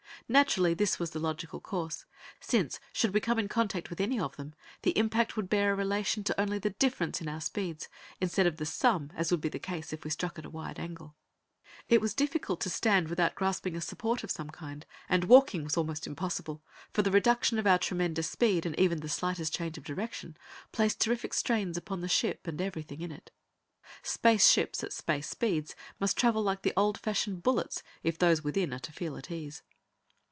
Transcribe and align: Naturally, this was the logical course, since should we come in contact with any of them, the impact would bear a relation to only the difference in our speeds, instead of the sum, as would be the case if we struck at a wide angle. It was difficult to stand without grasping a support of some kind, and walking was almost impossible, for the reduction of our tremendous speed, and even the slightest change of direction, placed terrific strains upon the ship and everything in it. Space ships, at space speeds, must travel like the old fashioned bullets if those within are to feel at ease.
Naturally, 0.29 0.73
this 0.73 0.97
was 0.97 1.11
the 1.11 1.19
logical 1.19 1.59
course, 1.59 2.05
since 2.39 2.79
should 2.93 3.13
we 3.13 3.19
come 3.19 3.37
in 3.37 3.49
contact 3.49 3.89
with 3.89 3.99
any 3.99 4.17
of 4.17 4.37
them, 4.37 4.55
the 4.83 4.97
impact 4.97 5.35
would 5.35 5.49
bear 5.49 5.73
a 5.73 5.75
relation 5.75 6.23
to 6.23 6.39
only 6.39 6.57
the 6.57 6.69
difference 6.69 7.19
in 7.19 7.27
our 7.27 7.41
speeds, 7.41 7.89
instead 8.21 8.47
of 8.47 8.55
the 8.55 8.65
sum, 8.65 9.11
as 9.13 9.29
would 9.29 9.41
be 9.41 9.49
the 9.49 9.59
case 9.59 9.91
if 9.91 10.05
we 10.05 10.09
struck 10.09 10.39
at 10.39 10.45
a 10.45 10.49
wide 10.49 10.79
angle. 10.79 11.15
It 11.89 11.99
was 11.99 12.13
difficult 12.13 12.61
to 12.61 12.69
stand 12.69 13.09
without 13.09 13.35
grasping 13.35 13.75
a 13.75 13.81
support 13.81 14.23
of 14.23 14.31
some 14.31 14.49
kind, 14.49 14.85
and 15.09 15.25
walking 15.25 15.65
was 15.65 15.75
almost 15.75 16.07
impossible, 16.07 16.63
for 16.93 17.01
the 17.01 17.11
reduction 17.11 17.59
of 17.59 17.67
our 17.67 17.79
tremendous 17.79 18.29
speed, 18.29 18.65
and 18.65 18.79
even 18.79 18.99
the 19.01 19.09
slightest 19.09 19.53
change 19.53 19.77
of 19.77 19.83
direction, 19.83 20.37
placed 20.71 21.01
terrific 21.01 21.33
strains 21.33 21.75
upon 21.75 21.99
the 21.99 22.07
ship 22.07 22.47
and 22.47 22.61
everything 22.61 23.01
in 23.01 23.11
it. 23.11 23.31
Space 24.01 24.49
ships, 24.49 24.81
at 24.81 24.93
space 24.93 25.27
speeds, 25.27 25.75
must 25.99 26.15
travel 26.17 26.41
like 26.41 26.61
the 26.61 26.71
old 26.77 26.97
fashioned 26.97 27.43
bullets 27.43 27.83
if 28.01 28.17
those 28.17 28.41
within 28.45 28.73
are 28.73 28.79
to 28.79 28.93
feel 28.93 29.17
at 29.17 29.29
ease. 29.29 29.61